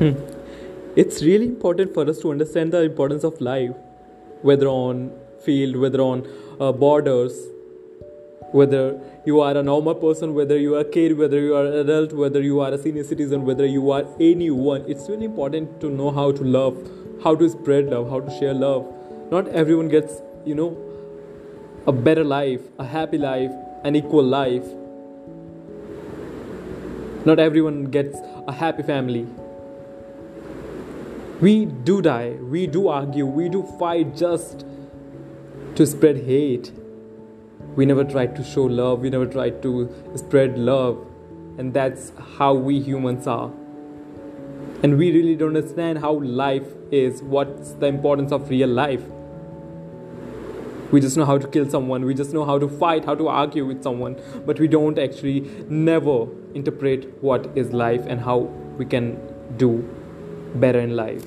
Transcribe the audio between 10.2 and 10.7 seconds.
whether